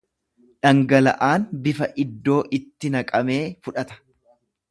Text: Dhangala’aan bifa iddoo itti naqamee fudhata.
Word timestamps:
Dhangala’aan 0.65 1.45
bifa 1.67 1.89
iddoo 2.05 2.39
itti 2.59 2.93
naqamee 2.97 3.41
fudhata. 3.67 4.01